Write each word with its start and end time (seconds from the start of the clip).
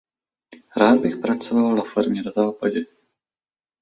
Rád 0.77 0.99
by 1.01 1.15
pracoval 1.15 1.75
na 1.75 1.83
farmě 1.83 2.23
na 2.23 2.31
Západě. 2.31 2.85